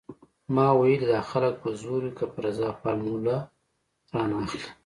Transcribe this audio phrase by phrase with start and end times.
[0.55, 3.37] ما ويلې دا خلک په زور وي که په رضا فارموله
[4.13, 4.69] رانه اخلي.